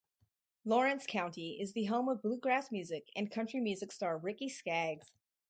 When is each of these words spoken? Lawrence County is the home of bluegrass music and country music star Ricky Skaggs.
Lawrence 0.65 1.05
County 1.05 1.61
is 1.61 1.73
the 1.73 1.85
home 1.85 2.09
of 2.09 2.23
bluegrass 2.23 2.71
music 2.71 3.07
and 3.15 3.29
country 3.29 3.59
music 3.61 3.91
star 3.91 4.17
Ricky 4.17 4.49
Skaggs. 4.49 5.11